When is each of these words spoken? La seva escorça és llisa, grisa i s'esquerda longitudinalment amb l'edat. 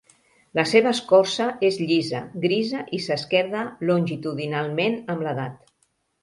La 0.59 0.63
seva 0.69 0.93
escorça 0.99 1.49
és 1.69 1.77
llisa, 1.89 2.21
grisa 2.45 2.81
i 2.99 3.01
s'esquerda 3.05 3.61
longitudinalment 3.91 4.99
amb 5.17 5.29
l'edat. 5.29 5.63